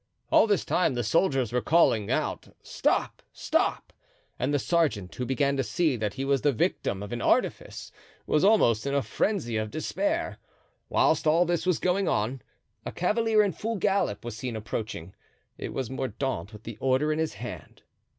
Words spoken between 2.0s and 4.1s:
out, "Stop! stop!"